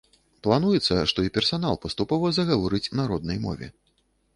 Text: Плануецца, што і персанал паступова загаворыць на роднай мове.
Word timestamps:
Плануецца, 0.45 0.97
што 1.11 1.27
і 1.27 1.33
персанал 1.37 1.79
паступова 1.85 2.35
загаворыць 2.41 2.87
на 3.01 3.11
роднай 3.13 3.39
мове. 3.47 3.75